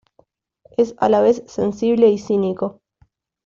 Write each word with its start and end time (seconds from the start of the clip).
Es 0.77 0.95
a 0.97 1.09
la 1.09 1.21
vez 1.21 1.43
sensible 1.45 2.07
y 2.09 2.17
cínico. 2.17 2.81